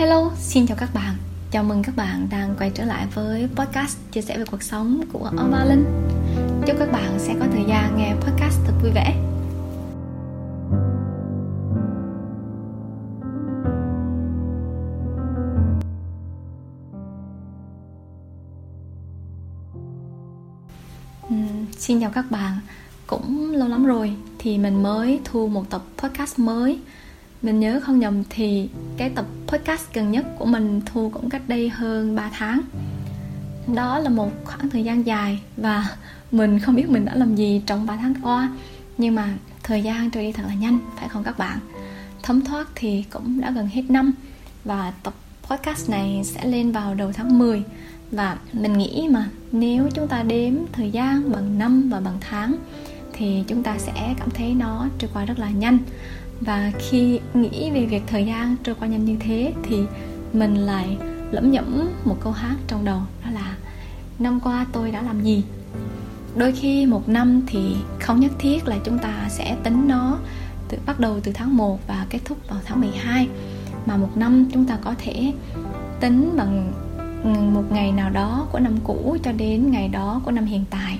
[0.00, 1.16] Hello, xin chào các bạn.
[1.50, 5.00] Chào mừng các bạn đang quay trở lại với podcast chia sẻ về cuộc sống
[5.12, 5.84] của Oma Linh
[6.66, 9.16] Chúc các bạn sẽ có thời gian nghe podcast thật vui vẻ.
[21.26, 22.58] Uhm, Xin chào các bạn.
[23.06, 26.80] Cũng lâu lắm rồi thì mình mới thu một tập podcast mới.
[27.42, 31.42] Mình nhớ không nhầm thì cái tập podcast gần nhất của mình thu cũng cách
[31.48, 32.60] đây hơn 3 tháng.
[33.74, 35.96] Đó là một khoảng thời gian dài và
[36.32, 38.50] mình không biết mình đã làm gì trong 3 tháng qua.
[38.98, 39.28] Nhưng mà
[39.62, 41.58] thời gian trôi đi thật là nhanh, phải không các bạn?
[42.22, 44.12] Thấm thoát thì cũng đã gần hết năm
[44.64, 47.62] và tập podcast này sẽ lên vào đầu tháng 10
[48.10, 52.56] và mình nghĩ mà nếu chúng ta đếm thời gian bằng năm và bằng tháng
[53.12, 55.78] thì chúng ta sẽ cảm thấy nó trôi qua rất là nhanh
[56.40, 59.82] và khi nghĩ về việc thời gian trôi qua nhanh như thế thì
[60.32, 60.96] mình lại
[61.30, 63.56] lẩm nhẩm một câu hát trong đầu, đó là,
[64.18, 65.44] năm qua tôi đã làm gì?
[66.36, 70.18] Đôi khi một năm thì không nhất thiết là chúng ta sẽ tính nó
[70.68, 73.28] từ bắt đầu từ tháng 1 và kết thúc vào tháng 12
[73.86, 75.32] mà một năm chúng ta có thể
[76.00, 76.72] tính bằng
[77.54, 80.98] một ngày nào đó của năm cũ cho đến ngày đó của năm hiện tại.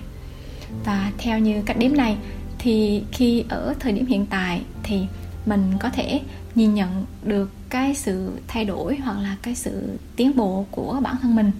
[0.84, 2.16] Và theo như cách đếm này
[2.58, 5.06] thì khi ở thời điểm hiện tại thì
[5.46, 6.20] mình có thể
[6.54, 11.16] nhìn nhận được cái sự thay đổi hoặc là cái sự tiến bộ của bản
[11.22, 11.50] thân mình.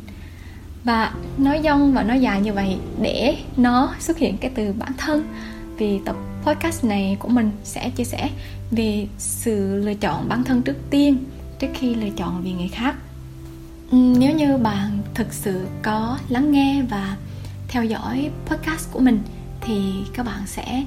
[0.85, 4.93] Và nói dông và nói dài như vậy để nó xuất hiện cái từ bản
[4.99, 5.25] thân,
[5.77, 8.31] vì tập podcast này của mình sẽ chia sẻ
[8.71, 11.25] về sự lựa chọn bản thân trước tiên,
[11.59, 12.97] trước khi lựa chọn vì người khác.
[13.91, 17.17] Ừ, nếu như bạn thực sự có lắng nghe và
[17.69, 19.23] theo dõi podcast của mình,
[19.61, 20.85] thì các bạn sẽ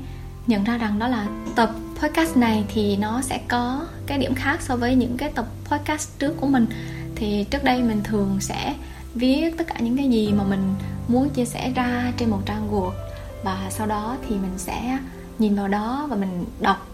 [0.48, 4.62] nhận ra rằng đó là tập podcast này thì nó sẽ có cái điểm khác
[4.62, 6.66] so với những cái tập podcast trước của mình.
[7.16, 8.74] Thì trước đây mình thường sẽ
[9.16, 10.74] viết tất cả những cái gì mà mình
[11.08, 12.92] muốn chia sẻ ra trên một trang word.
[13.44, 14.98] Và sau đó thì mình sẽ
[15.40, 16.88] nhìn vào đó và mình đọc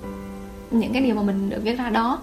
[0.72, 2.20] những cái điều mà mình được viết ra đó.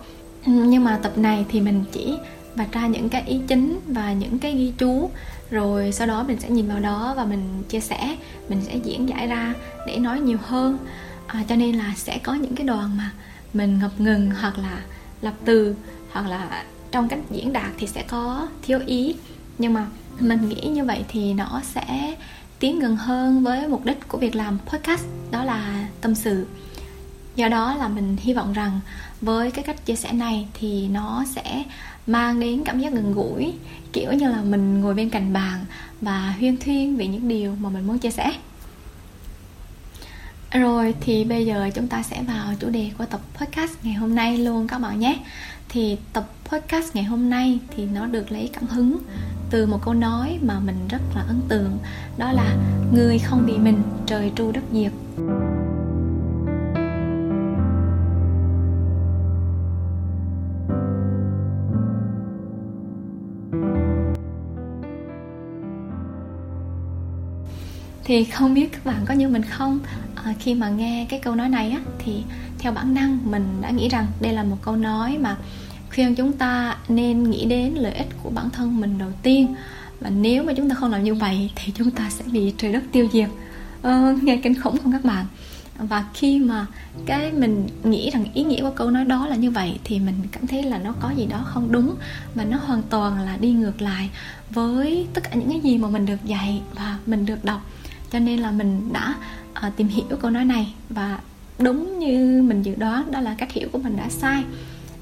[0.46, 2.18] Nhưng mà tập này thì mình chỉ
[2.54, 5.10] vạch ra những cái ý chính và những cái ghi chú.
[5.50, 8.16] Rồi sau đó mình sẽ nhìn vào đó và mình chia sẻ,
[8.48, 9.54] mình sẽ diễn giải ra
[9.86, 10.78] để nói nhiều hơn
[11.26, 13.10] à, cho nên là sẽ có những cái đoạn mà
[13.52, 14.82] mình ngập ngừng hoặc là
[15.22, 15.76] lập từ
[16.12, 19.14] hoặc là trong cách diễn đạt thì sẽ có thiếu ý.
[19.58, 19.86] Nhưng mà
[20.20, 22.14] mình nghĩ như vậy thì nó sẽ
[22.58, 26.46] tiến gần hơn với mục đích của việc làm podcast đó là tâm sự.
[27.36, 28.80] Do đó là mình hy vọng rằng
[29.20, 31.64] với cái cách chia sẻ này thì nó sẽ
[32.06, 33.54] mang đến cảm giác gần gũi
[33.92, 35.64] kiểu như là mình ngồi bên cạnh bàn
[36.00, 38.32] và huyên thuyên về những điều mà mình muốn chia sẻ
[40.58, 44.14] rồi thì bây giờ chúng ta sẽ vào chủ đề của tập podcast ngày hôm
[44.14, 45.18] nay luôn các bạn nhé.
[45.68, 48.98] Thì tập podcast ngày hôm nay thì nó được lấy cảm hứng
[49.50, 51.78] từ một câu nói mà mình rất là ấn tượng,
[52.18, 52.56] Đó là
[52.94, 54.92] Người không vì mình, trời tru đất diệt.
[68.04, 69.80] Thì không biết các bạn có như mình không?
[70.26, 72.22] À, khi mà nghe cái câu nói này á thì
[72.58, 75.36] theo bản năng mình đã nghĩ rằng đây là một câu nói mà
[75.94, 79.54] khuyên chúng ta nên nghĩ đến lợi ích của bản thân mình đầu tiên.
[80.00, 82.72] Và nếu mà chúng ta không làm như vậy thì chúng ta sẽ bị trời
[82.72, 83.28] đất tiêu diệt.
[83.82, 85.26] Ờ, nghe kinh khủng không các bạn?
[85.78, 86.66] Và khi mà
[87.06, 90.14] cái mình nghĩ rằng ý nghĩa của câu nói đó là như vậy thì mình
[90.32, 91.94] cảm thấy là nó có gì đó không đúng
[92.34, 94.10] mà nó hoàn toàn là đi ngược lại
[94.50, 97.60] với tất cả những cái gì mà mình được dạy và mình được đọc.
[98.10, 99.14] Cho nên là mình đã
[99.66, 100.74] uh, tìm hiểu câu nói này.
[100.88, 101.18] Và
[101.58, 104.44] đúng như mình dự đoán đó là cách hiểu của mình đã sai.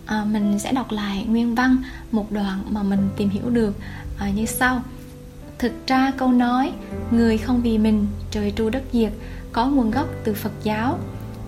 [0.07, 1.77] À, mình sẽ đọc lại nguyên văn
[2.13, 3.77] một đoạn mà mình tìm hiểu được
[4.19, 4.83] à, như sau.
[5.59, 6.73] Thực ra câu nói
[7.11, 9.13] người không vì mình trời tru đất diệt
[9.53, 10.99] có nguồn gốc từ Phật giáo.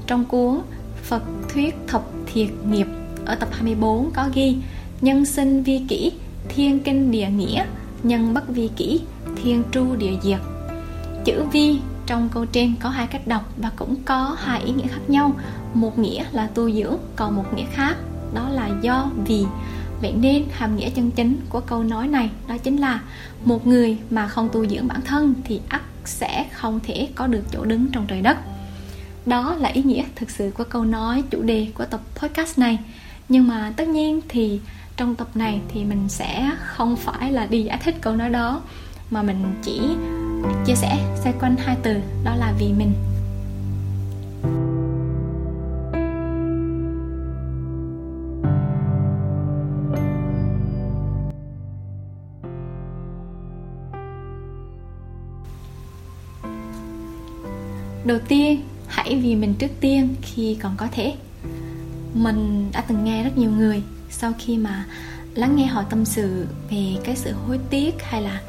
[0.06, 0.61] Trong cuốn
[1.02, 2.87] Phật thuyết thập thiệt nghiệp
[3.25, 4.56] ở tập 24 có ghi
[5.00, 6.12] nhân sinh vi kỷ
[6.49, 7.64] thiên kinh địa nghĩa
[8.02, 9.00] nhân bất vi kỷ
[9.43, 10.41] thiên tru địa diệt
[11.25, 14.87] chữ vi trong câu trên có hai cách đọc và cũng có hai ý nghĩa
[14.87, 15.32] khác nhau.
[15.75, 17.97] Một nghĩa là tu dưỡng, còn một nghĩa khác
[18.35, 19.44] đó là do vì.
[20.00, 23.00] Vậy nên hàm nghĩa chân chính của câu nói này đó chính là
[23.44, 27.43] một người mà không tu dưỡng bản thân thì ắt sẽ không thể có được
[27.53, 28.37] chỗ đứng trong trời đất.
[29.26, 32.79] Đó là ý nghĩa thực sự của câu nói chủ đề của tập podcast này.
[33.29, 34.61] Nhưng mà tất nhiên thì
[34.97, 38.61] trong tập này thì mình sẽ không phải là đi giải thích câu nói đó,
[39.11, 39.81] mà mình chỉ
[40.67, 42.93] chia sẻ xoay quanh hai từ, đó là vì mình.
[58.05, 61.15] Đầu tiên, hãy vì mình trước tiên khi còn có thể.
[62.15, 64.87] Mình đã từng nghe rất nhiều người sau khi mà
[65.35, 68.41] lắng nghe họ tâm sự về cái sự hối tiếc hay là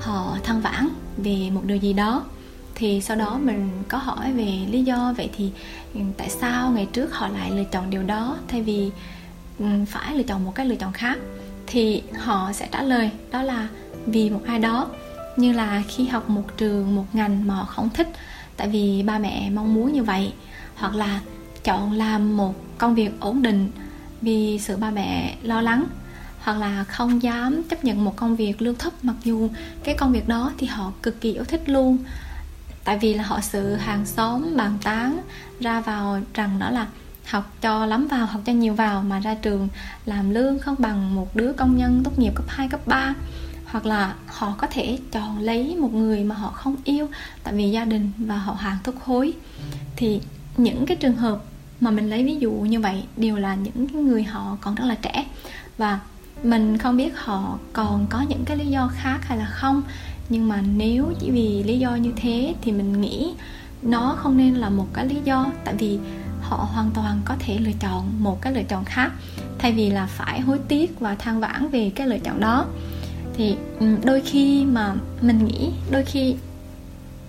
[0.00, 2.24] họ than vãn về một điều gì đó.
[2.74, 5.50] Thì sau đó mình có hỏi về lý do, vậy thì
[5.94, 8.90] ừ, tại sao ngày trước họ lại lựa chọn điều đó thay vì
[9.58, 11.18] ừ, phải lựa chọn một cái lựa chọn khác?
[11.66, 13.68] Thì họ sẽ trả lời đó là
[14.06, 14.86] vì một ai đó,
[15.36, 18.08] như là khi học một trường, một ngành mà họ không thích,
[18.56, 20.32] tại vì ba mẹ mong muốn như vậy,
[20.74, 21.20] hoặc là
[21.64, 23.70] chọn làm một công việc ổn định
[24.22, 25.84] vì sự ba mẹ lo lắng
[26.40, 29.48] hoặc là không dám chấp nhận một công việc lương thấp mặc dù
[29.84, 31.98] cái công việc đó thì họ cực kỳ yêu thích luôn.
[32.84, 35.20] Tại vì là họ sự hàng xóm bàn tán
[35.60, 36.86] ra vào rằng đó là
[37.26, 39.68] học cho lắm vào học cho nhiều vào mà ra trường
[40.06, 43.14] làm lương không bằng một đứa công nhân tốt nghiệp cấp 2, cấp 3
[43.66, 47.08] hoặc là họ có thể chọn lấy một người mà họ không yêu
[47.44, 49.32] tại vì gia đình và họ hàng thúc hối.
[49.96, 50.20] Thì
[50.56, 51.44] những cái trường hợp
[51.80, 54.94] mà mình lấy ví dụ như vậy đều là những người họ còn rất là
[54.94, 55.26] trẻ.
[55.78, 56.00] Và
[56.42, 59.82] mình không biết họ còn có những cái lý do khác hay là không,
[60.28, 63.32] nhưng mà nếu chỉ vì lý do như thế thì mình nghĩ
[63.82, 65.98] nó không nên là một cái lý do, tại vì
[66.40, 69.12] họ hoàn toàn có thể lựa chọn một cái lựa chọn khác,
[69.58, 72.66] thay vì là phải hối tiếc và than vãn về cái lựa chọn đó.
[73.34, 73.56] Thì
[74.04, 76.34] đôi khi mà mình nghĩ đôi khi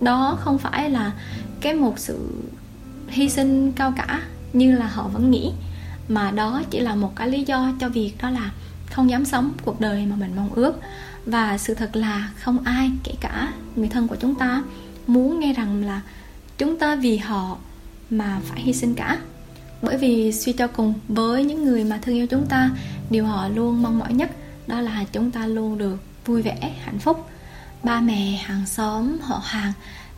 [0.00, 1.12] đó không phải là
[1.60, 2.44] cái một sự
[3.08, 4.22] hy sinh cao cả
[4.52, 5.52] như là họ vẫn nghĩ,
[6.08, 8.50] mà đó chỉ là một cái lý do cho việc đó là
[8.92, 10.80] không dám sống cuộc đời mà mình mong ước.
[11.26, 14.62] Và sự thật là không ai, kể cả người thân của chúng ta,
[15.06, 16.00] muốn nghe rằng là
[16.58, 17.56] chúng ta vì họ
[18.10, 19.18] mà phải hy sinh cả.
[19.82, 22.70] Bởi vì suy cho cùng, với những người mà thương yêu chúng ta,
[23.10, 24.30] điều họ luôn mong mỏi nhất
[24.66, 25.96] đó là chúng ta luôn được
[26.26, 27.28] vui vẻ, hạnh phúc.
[27.82, 29.72] Ba mẹ, hàng xóm, họ hàng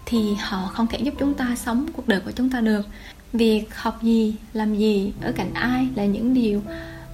[0.06, 2.86] thì họ không thể giúp chúng ta sống cuộc đời của chúng ta được.
[3.32, 6.62] Việc học gì, làm gì, ở cạnh ai là những điều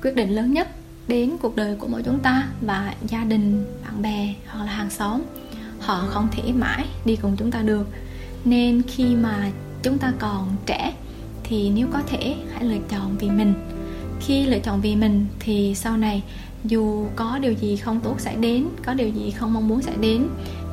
[0.03, 0.69] quyết định lớn nhất
[1.11, 4.91] đến cuộc đời của mỗi chúng ta và gia đình, bạn bè hoặc là hàng
[4.91, 5.23] xóm.
[5.81, 7.87] Họ không thể mãi đi cùng chúng ta được.
[8.45, 9.51] Nên khi mà
[9.83, 10.93] chúng ta còn trẻ
[11.45, 13.55] thì nếu có thể, hãy lựa chọn vì mình.
[14.21, 16.23] Khi lựa chọn vì mình thì sau này,
[16.65, 19.97] dù có điều gì không tốt xảy đến, có điều gì không mong muốn xảy
[20.01, 20.29] đến,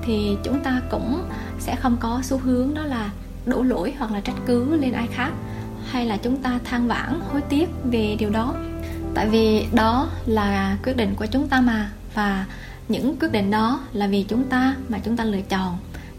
[0.05, 1.21] thì chúng ta cũng
[1.59, 3.09] sẽ không có xu hướng đó là
[3.45, 5.31] đổ lỗi hoặc là trách cứ lên ai khác,
[5.87, 8.55] hay là chúng ta than vãn, hối tiếc về điều đó
[9.17, 11.91] tại vì đó là quyết định của chúng ta mà.
[12.13, 12.45] Và
[12.87, 15.77] những quyết định đó là vì chúng ta mà chúng ta lựa chọn.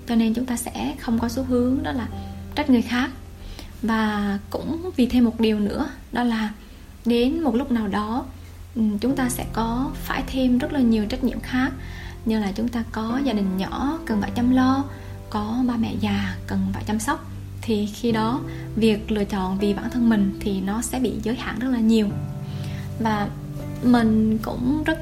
[0.08, 2.08] Cho nên chúng ta sẽ không có xu hướng đó là
[2.54, 3.10] trách người khác.
[3.82, 6.50] Và cũng vì thêm một điều nữa, đó là
[7.04, 8.24] đến một lúc nào đó
[8.74, 11.72] ừ, chúng ta sẽ có phải thêm rất là nhiều trách nhiệm khác.
[12.24, 14.84] Như là chúng ta có gia đình nhỏ cần phải chăm lo,
[15.30, 17.30] có ba mẹ già cần phải chăm sóc,
[17.62, 18.40] thì khi đó
[18.76, 21.78] việc lựa chọn vì bản thân mình thì nó sẽ bị giới hạn rất là
[21.78, 22.08] nhiều
[22.98, 23.28] và
[23.82, 24.98] mình cũng rất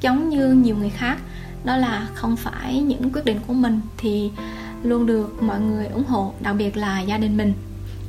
[0.00, 1.18] giống như nhiều người khác,
[1.64, 4.30] đó là không phải những quyết định của mình thì
[4.82, 7.52] luôn được mọi người ủng hộ, đặc biệt là gia đình mình.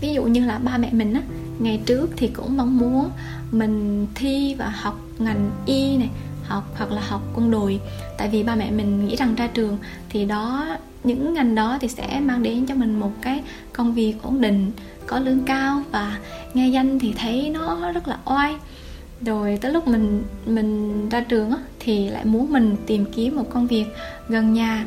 [0.01, 1.21] Ví dụ như là ba mẹ mình á,
[1.59, 3.09] ngày trước thì cũng mong muốn
[3.51, 6.09] mình thi và học ngành y này,
[6.43, 7.79] học hoặc là học quân đội.
[8.17, 9.77] Tại vì ba mẹ mình nghĩ rằng ra trường
[10.09, 13.43] thì đó, những ngành đó thì sẽ mang đến cho mình một cái
[13.73, 14.71] công việc ổn định,
[15.05, 16.17] có lương cao và
[16.53, 18.55] nghe danh thì thấy nó rất là oai
[19.21, 23.49] rồi tới lúc mình mình ra trường á, thì lại muốn mình tìm kiếm một
[23.49, 23.85] công việc
[24.29, 24.85] gần nhà.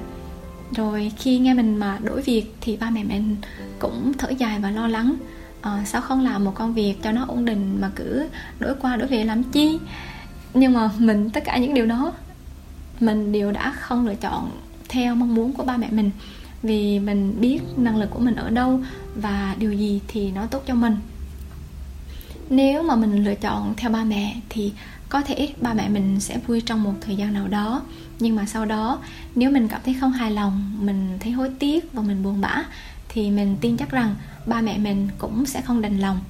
[0.76, 3.36] Rồi khi nghe mình mà đổi việc thì ba mẹ mình
[3.78, 5.14] cũng thở dài và lo lắng.
[5.60, 8.96] À, sao không làm một công việc cho nó ổn định mà cứ đổi qua
[8.96, 9.78] đổi về làm chi?
[10.54, 12.12] Nhưng mà mình tất cả những điều đó
[13.00, 14.50] mình đều đã không lựa chọn
[14.88, 16.10] theo mong muốn của ba mẹ mình.
[16.62, 18.80] Vì mình biết năng lực của mình ở đâu
[19.14, 20.96] và điều gì thì nó tốt cho mình
[22.50, 24.72] nếu mà mình lựa chọn theo ba mẹ thì
[25.08, 27.82] có thể ba mẹ mình sẽ vui trong một thời gian nào đó.
[28.18, 28.98] Nhưng mà sau đó,
[29.34, 32.62] nếu mình cảm thấy không hài lòng, mình thấy hối tiếc và mình buồn bã,
[33.08, 34.14] thì mình tin chắc rằng
[34.46, 36.20] ba mẹ mình cũng sẽ không đành lòng.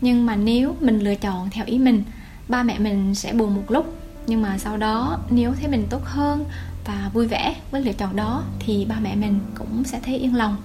[0.00, 2.04] Nhưng mà nếu mình lựa chọn theo ý mình,
[2.48, 3.96] ba mẹ mình sẽ buồn một lúc.
[4.26, 6.44] Nhưng mà sau đó, nếu thấy mình tốt hơn
[6.84, 10.36] và vui vẻ với lựa chọn đó, thì ba mẹ mình cũng sẽ thấy yên
[10.36, 10.56] lòng.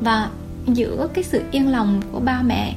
[0.00, 0.28] Và
[0.66, 2.74] giữa cái sự yên lòng của ba mẹ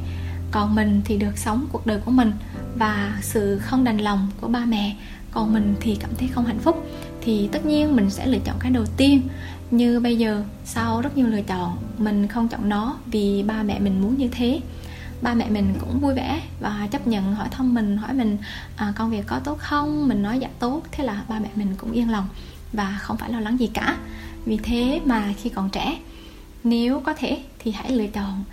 [0.54, 2.32] còn mình thì được sống cuộc đời của mình
[2.76, 4.96] và sự không đành lòng của ba mẹ.
[5.32, 6.88] Còn mình thì cảm thấy không hạnh phúc.
[7.22, 9.22] Thì tất nhiên mình sẽ lựa chọn cái đầu tiên.
[9.72, 13.80] Như bây giờ sau rất nhiều lựa chọn mình không chọn nó vì ba mẹ
[13.80, 14.60] mình muốn như thế.
[15.22, 18.38] Ba mẹ mình cũng vui vẻ và chấp nhận hỏi thăm mình hỏi mình
[18.76, 20.08] à, công việc có tốt không?
[20.08, 20.82] Mình nói dạ tốt.
[20.92, 22.28] Thế là ba mẹ mình cũng yên lòng
[22.74, 23.98] và không phải lo lắng gì cả.
[24.46, 25.98] Vì thế mà khi còn trẻ
[26.64, 28.44] nếu có thể thì hãy lựa chọn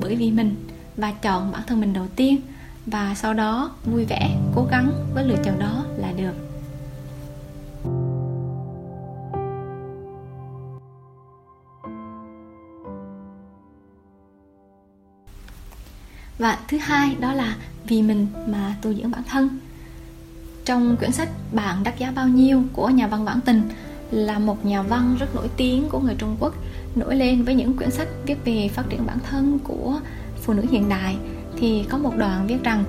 [0.00, 0.54] bởi vì mình
[0.98, 2.40] và chọn bản thân mình đầu tiên.
[2.86, 6.32] Và sau đó, vui vẻ, cố gắng với lựa chọn đó là được.
[16.38, 19.58] Và thứ hai đó là vì mình mà tu dưỡng bản thân.
[20.64, 23.62] Trong quyển sách bạn đắt giá bao nhiêu của nhà văn vãn tình
[24.10, 26.54] là một nhà văn rất nổi tiếng của người trung quốc,
[26.94, 30.00] nổi lên với những quyển sách viết về phát triển bản thân của
[30.42, 31.16] phụ nữ hiện đại,
[31.56, 32.84] thì có một đoạn viết rằng,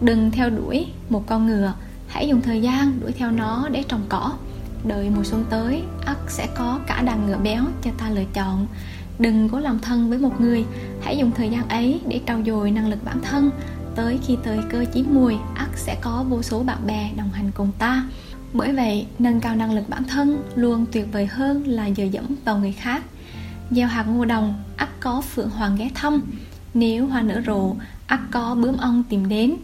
[0.00, 1.72] đừng theo đuổi một con ngựa,
[2.08, 4.32] hãy dùng thời gian đuổi theo nó để trồng cỏ.
[4.84, 8.66] Đợi mùa xuân tới, ắt sẽ có cả đàn ngựa béo cho ta lựa chọn.
[9.18, 10.64] Đừng cố làm thân với một người,
[11.02, 13.50] hãy dùng thời gian ấy để trau dồi năng lực bản thân.
[13.94, 17.50] Tới khi thời cơ chín mùi, ắt sẽ có vô số bạn bè đồng hành
[17.54, 18.04] cùng ta.
[18.52, 22.24] Bởi vậy, nâng cao năng lực bản thân luôn tuyệt vời hơn là dựa dẫm
[22.44, 23.02] vào người khác.
[23.70, 26.22] Gieo hạt ngô đồng, ắt có phượng hoàng ghé thăm
[26.76, 27.74] nếu hoa nở rộ,
[28.06, 29.56] ắt có bướm ong tìm đến.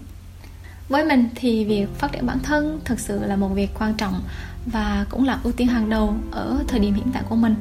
[0.88, 4.20] Với mình thì việc phát triển bản thân thực sự là một việc quan trọng
[4.66, 7.54] và cũng là ưu tiên hàng đầu ở thời điểm hiện tại của mình.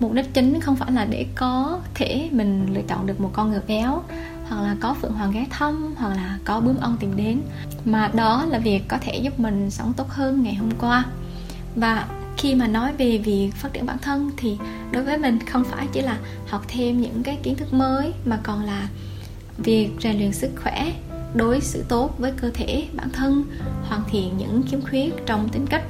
[0.00, 3.50] Mục đích chính không phải là để có thể mình lựa chọn được một con
[3.50, 4.02] ngựa béo
[4.48, 7.40] hoặc là có phượng hoàng ghé thăm, hoặc là có bướm ong tìm đến,
[7.84, 11.04] mà đó là việc có thể giúp mình sống tốt hơn ngày hôm qua.
[11.76, 12.06] Và
[12.36, 14.56] khi mà nói về việc phát triển bản thân thì
[14.92, 18.40] đối với mình không phải chỉ là học thêm những cái kiến thức mới, mà
[18.42, 18.88] còn là
[19.58, 20.92] việc rèn luyện sức khỏe,
[21.34, 23.44] đối xử tốt với cơ thể bản thân,
[23.82, 25.82] hoàn thiện những khiếm khuyết trong tính cách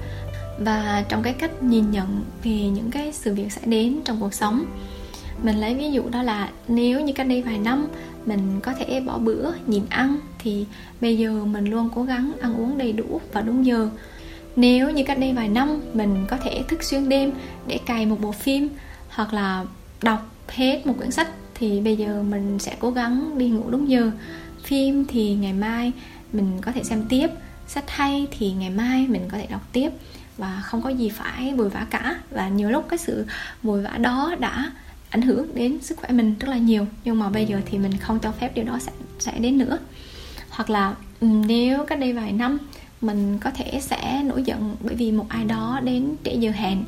[0.59, 4.35] và trong cái cách nhìn nhận về những cái sự việc sẽ đến trong cuộc
[4.35, 4.65] sống.
[5.43, 7.87] Mình lấy ví dụ đó là nếu như cách đây vài năm
[8.27, 10.67] mình có thể bỏ bữa nhịn ăn thì
[11.01, 13.89] bây giờ mình luôn cố gắng ăn uống đầy đủ và đúng giờ
[14.57, 17.33] nếu như cách đây vài năm, mình có thể thức xuyên đêm
[17.67, 18.69] để cày một bộ phim
[19.09, 19.65] hoặc là
[20.03, 23.91] đọc hết một quyển sách, thì bây giờ mình sẽ cố gắng đi ngủ đúng
[23.91, 24.11] giờ.
[24.63, 25.93] Phim thì ngày mai
[26.33, 27.31] mình có thể xem tiếp,
[27.67, 29.91] sách hay thì ngày mai mình có thể đọc tiếp.
[30.39, 33.27] Và không có gì phải vội vã cả, và nhiều lúc cái sự
[33.63, 34.71] vội vã đó đã
[35.11, 36.87] ảnh hưởng đến sức khỏe mình rất là nhiều.
[37.05, 39.79] Nhưng mà bây giờ thì mình không cho phép điều đó sẽ sẽ đến nữa.
[40.51, 42.59] Hoặc là ừ, nếu cách đây vài năm
[43.05, 46.85] mình có thể sẽ nổi giận bởi vì một ai đó đến trễ giờ hẹn.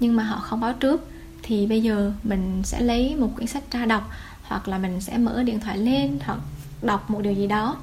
[0.00, 1.08] Nhưng mà họ không báo trước,
[1.42, 4.10] thì bây giờ mình sẽ lấy một quyển sách ra đọc,
[4.42, 6.38] hoặc là mình sẽ mở điện thoại lên hoặc
[6.82, 7.76] đọc một điều gì đó.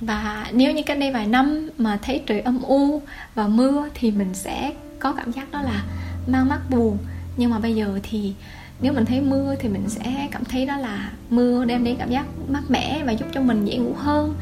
[0.00, 3.02] Và nếu như cách đây vài năm mà thấy trời âm u
[3.34, 5.84] và mưa thì mình sẽ có cảm giác đó là
[6.26, 6.98] mang mắt buồn.
[7.36, 8.34] Nhưng mà bây giờ thì
[8.80, 12.10] nếu mình thấy mưa thì mình sẽ cảm thấy đó là mưa đem đến cảm
[12.10, 14.34] giác mát mẻ và giúp cho mình dễ ngủ hơn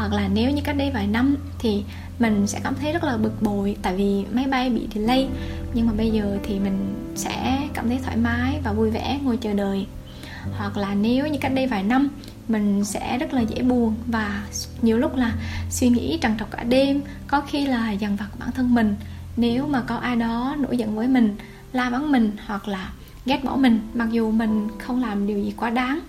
[0.00, 1.84] hoặc là nếu như cách đây vài năm thì
[2.18, 5.28] mình sẽ cảm thấy rất là bực bội tại vì máy bay bị delay.
[5.74, 9.36] Nhưng mà bây giờ thì mình sẽ cảm thấy thoải mái và vui vẻ ngồi
[9.36, 9.86] chờ đợi.
[10.58, 12.08] Hoặc là nếu như cách đây vài năm,
[12.48, 14.42] mình sẽ rất là dễ buồn và
[14.82, 15.32] nhiều lúc là
[15.70, 18.94] suy nghĩ trằn trọc cả đêm, có khi là dằn vặt bản thân mình.
[19.36, 21.36] Nếu mà có ai đó nổi giận với mình,
[21.72, 22.92] la mắng mình hoặc là
[23.26, 26.00] ghét bỏ mình, mặc dù mình không làm điều gì quá đáng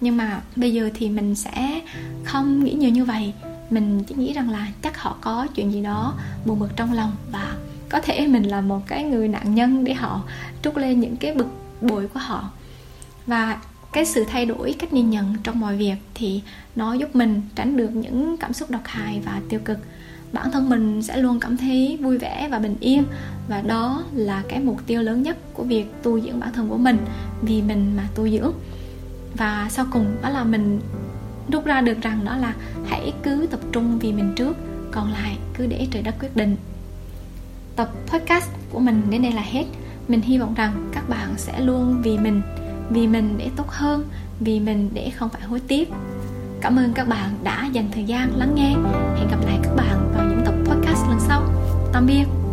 [0.00, 1.80] nhưng mà bây giờ thì mình sẽ
[2.24, 3.32] không nghĩ nhiều như vậy.
[3.70, 7.12] Mình chỉ nghĩ rằng là chắc họ có chuyện gì đó buồn bực trong lòng
[7.32, 7.56] và
[7.88, 10.22] có thể mình là một cái người nạn nhân để họ
[10.62, 11.46] trút lên những cái bực
[11.80, 12.50] bội của họ.
[13.26, 13.58] Và
[13.92, 16.40] cái sự thay đổi cách nhìn nhận trong mọi việc thì
[16.76, 19.78] nó giúp mình tránh được những cảm xúc độc hại và tiêu cực.
[20.32, 23.04] Bản thân mình sẽ luôn cảm thấy vui vẻ và bình yên
[23.48, 26.76] và đó là cái mục tiêu lớn nhất của việc tu dưỡng bản thân của
[26.76, 26.98] mình
[27.42, 28.52] vì mình mà tu dưỡng
[29.36, 30.80] và sau cùng đó là mình
[31.52, 32.54] rút ra được rằng đó là
[32.86, 34.56] hãy cứ tập trung vì mình trước,
[34.92, 36.56] còn lại cứ để trời đất quyết định.
[37.76, 39.64] Tập podcast của mình đến đây là hết.
[40.08, 42.42] Mình hy vọng rằng các bạn sẽ luôn vì mình
[42.90, 44.04] vì mình để tốt hơn,
[44.40, 45.92] vì mình để không phải hối tiếc.
[46.60, 48.70] Cảm ơn các bạn đã dành thời gian lắng nghe.
[49.18, 51.42] Hẹn gặp lại các bạn vào những tập podcast lần sau.
[51.92, 52.45] Tạm biệt.